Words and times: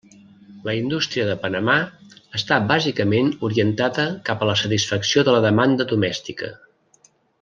La 0.67 0.73
indústria 0.77 1.25
de 1.27 1.35
Panamà 1.43 1.75
està 2.39 2.57
bàsicament 2.71 3.29
orientada 3.49 4.07
cap 4.31 4.41
a 4.41 4.49
la 4.53 4.57
satisfacció 4.63 5.25
de 5.29 5.37
la 5.37 5.43
demanda 5.49 5.89
domèstica. 5.93 6.51